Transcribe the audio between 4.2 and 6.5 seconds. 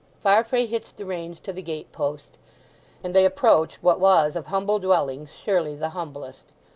of humble dwellings surely the humblest.